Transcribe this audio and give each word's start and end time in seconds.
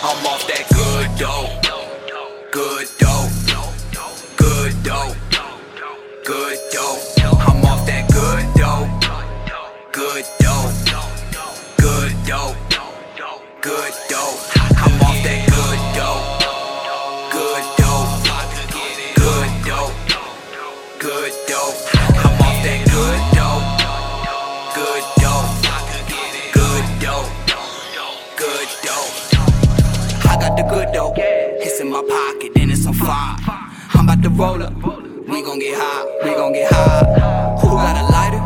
I'm 0.00 0.24
off 0.26 0.46
that 0.46 0.64
good 0.72 1.08
dope. 1.18 1.50
Good 2.52 2.86
dope. 3.00 3.32
Good 4.36 4.82
dope. 4.84 5.16
Good 6.24 6.58
dope. 6.70 7.48
I'm 7.48 7.64
off 7.64 7.84
that 7.86 8.06
good 8.12 8.46
dope. 8.54 8.88
Good 9.92 10.24
dope. 10.38 10.72
Good 11.78 12.14
dope. 12.26 12.56
Good 13.60 13.92
dope. 14.08 14.87
Got 30.48 30.56
the 30.56 30.62
good 30.62 30.92
dope. 30.92 31.14
It's 31.18 31.80
in 31.80 31.90
my 31.90 32.02
pocket, 32.02 32.54
then 32.54 32.70
it's 32.70 32.86
on 32.86 32.94
fire. 32.94 33.36
I'm 33.94 34.08
about 34.08 34.22
to 34.22 34.30
roll 34.30 34.62
up. 34.62 34.74
We 35.28 35.42
gon' 35.42 35.58
get 35.58 35.76
high. 35.76 36.04
We 36.24 36.34
gon' 36.34 36.52
get 36.52 36.72
high. 36.72 37.56
Who 37.60 37.68
got 37.68 37.96
a 38.00 38.04
lighter? 38.08 38.42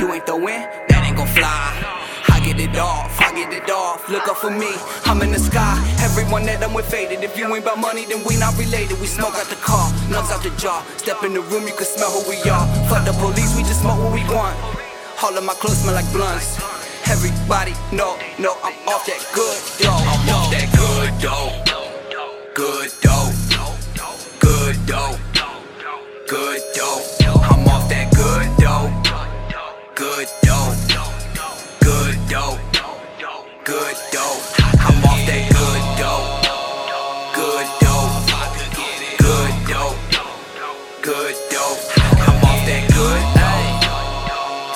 You 0.00 0.12
ain't 0.12 0.26
the 0.26 0.36
win. 0.36 0.62
That 0.88 1.04
ain't 1.04 1.16
gon' 1.16 1.28
fly. 1.28 2.00
I 2.32 2.40
get 2.40 2.58
it 2.58 2.76
off, 2.76 3.20
I 3.20 3.32
get 3.34 3.52
it 3.52 3.68
off. 3.70 4.08
Look 4.08 4.28
up 4.28 4.36
for 4.36 4.50
me, 4.50 4.72
I'm 5.04 5.20
in 5.22 5.32
the 5.32 5.38
sky. 5.38 5.76
Everyone 6.00 6.44
that 6.46 6.62
I'm 6.64 6.72
with 6.72 6.86
faded. 6.86 7.22
If 7.22 7.36
you 7.36 7.46
ain't 7.54 7.64
about 7.64 7.78
money, 7.78 8.06
then 8.06 8.24
we 8.24 8.36
not 8.36 8.56
related. 8.56 8.98
We 9.00 9.06
smoke 9.06 9.34
out 9.34 9.48
the 9.48 9.56
car, 9.56 9.92
nuts 10.08 10.32
out 10.32 10.42
the 10.42 10.50
jar. 10.56 10.82
Step 10.96 11.22
in 11.24 11.34
the 11.34 11.40
room, 11.40 11.68
you 11.68 11.74
can 11.74 11.84
smell 11.84 12.10
who 12.10 12.30
we 12.30 12.40
are. 12.48 12.64
Fuck 12.88 13.04
the 13.04 13.12
police, 13.12 13.54
we 13.56 13.62
just 13.62 13.82
smoke 13.82 14.00
what 14.00 14.12
we 14.12 14.24
want. 14.32 14.56
All 15.22 15.36
of 15.36 15.44
my 15.44 15.54
clothes 15.54 15.84
smell 15.84 15.94
like 15.94 16.10
blunts. 16.12 16.56
Everybody 17.06 17.72
know, 17.92 18.16
know 18.40 18.56
I'm 18.64 18.72
off 18.88 19.04
that 19.04 19.20
good 19.36 19.60
dope. 19.84 19.92
I'm 19.92 20.28
off 20.32 20.50
that. 20.50 20.72
Good 20.72 21.12
Good 33.64 33.96
dope. 34.12 34.42
I'm 34.60 35.02
off 35.04 35.24
that 35.24 35.48
good 35.48 35.82
dope. 35.96 36.44
Good 37.32 37.66
dope. 37.80 38.12
Good 39.16 39.54
dope. 39.64 39.96
Good 41.00 41.34
dope. 41.48 41.80
I'm 41.96 42.44
off 42.44 42.60
that 42.68 42.84
good 42.92 43.24
dope. 43.40 43.80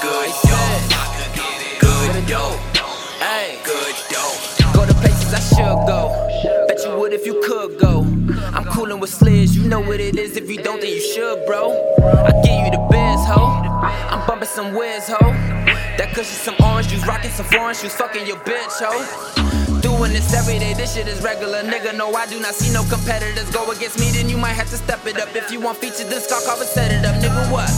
Good 0.00 0.32
dope. 0.48 0.88
Good 1.84 2.16
dope. 2.28 2.56
Good 3.62 3.96
dope. 4.08 4.72
go 4.72 4.86
to 4.86 4.94
places 4.94 5.34
I 5.34 5.40
should 5.40 5.80
go. 5.86 6.08
Bet 6.66 6.82
you 6.82 6.98
would 6.98 7.12
if 7.12 7.26
you 7.26 7.42
could 7.44 7.78
go. 7.78 8.06
I'm 8.54 8.64
coolin' 8.64 9.00
with 9.00 9.10
SliZz, 9.10 9.54
you 9.54 9.68
know 9.68 9.80
what 9.80 10.00
it 10.00 10.16
is. 10.16 10.38
If 10.38 10.48
you 10.48 10.62
don't, 10.62 10.80
then 10.80 10.88
you 10.90 11.02
should, 11.02 11.44
bro. 11.44 11.72
I 12.00 12.32
give 12.42 12.64
you 12.64 12.70
the 12.70 12.86
biz, 12.90 13.20
ho. 13.26 13.52
I'm 14.08 14.26
bumping 14.26 14.48
some 14.48 14.72
whiz, 14.74 15.08
ho. 15.08 15.37
That 16.18 16.26
cushion 16.26 16.58
some 16.58 16.66
orange 16.66 16.88
juice, 16.88 17.06
rocking 17.06 17.30
some 17.30 17.46
foreign 17.46 17.76
shoes, 17.76 17.94
fucking 17.94 18.26
your 18.26 18.38
bitch, 18.38 18.74
ho. 18.82 18.90
Doing 19.78 20.10
this 20.10 20.34
every 20.34 20.58
day, 20.58 20.74
this 20.74 20.94
shit 20.94 21.06
is 21.06 21.22
regular, 21.22 21.62
nigga. 21.62 21.96
No, 21.96 22.12
I 22.12 22.26
do 22.26 22.40
not 22.40 22.54
see 22.54 22.74
no 22.74 22.82
competitors 22.90 23.48
go 23.50 23.70
against 23.70 24.00
me. 24.00 24.10
Then 24.10 24.28
you 24.28 24.36
might 24.36 24.58
have 24.58 24.68
to 24.70 24.76
step 24.78 25.06
it 25.06 25.20
up. 25.20 25.28
If 25.36 25.52
you 25.52 25.60
want 25.60 25.78
features, 25.78 26.08
then 26.10 26.20
Scott 26.20 26.42
Carver 26.42 26.64
set 26.64 26.90
it 26.90 27.04
up, 27.04 27.14
nigga. 27.22 27.52
What? 27.52 27.70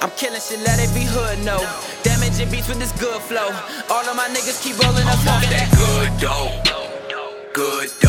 I'm 0.00 0.10
killing 0.14 0.40
shit, 0.40 0.60
let 0.60 0.78
it 0.78 0.94
be 0.94 1.02
hood, 1.02 1.44
no. 1.44 1.58
Damaging 2.04 2.52
beats 2.52 2.68
with 2.68 2.78
this 2.78 2.92
good 3.00 3.20
flow. 3.22 3.50
All 3.90 4.06
of 4.06 4.14
my 4.14 4.28
niggas 4.28 4.62
keep 4.62 4.78
rolling 4.78 5.08
up, 5.08 5.18
smoking 5.18 5.50
that 5.50 5.66
that. 5.66 5.74
good 5.74 6.20
dope. 6.22 7.52
Good 7.52 7.90
dope. 7.98 8.05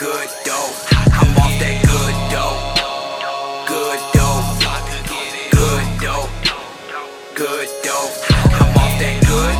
Good 0.00 0.30
dope. 0.46 0.72
I'm 1.12 1.34
that 1.36 1.84
good 1.84 2.16
dope. 2.32 2.56
Good. 3.68 4.00
Good. 7.36 7.68
Good. 7.76 8.10
I'm 8.56 8.88
that 8.98 9.20
good. 9.28 9.56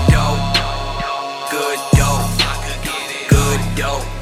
Good. 3.28 3.76
Good. 3.76 4.19